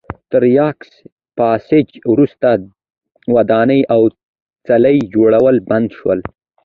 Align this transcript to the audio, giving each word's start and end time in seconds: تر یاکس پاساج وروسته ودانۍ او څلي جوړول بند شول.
تر 0.31 0.43
یاکس 0.57 0.89
پاساج 1.37 1.87
وروسته 2.11 2.49
ودانۍ 3.35 3.81
او 3.93 4.01
څلي 4.67 4.97
جوړول 5.13 5.55
بند 5.69 5.89
شول. 5.97 6.19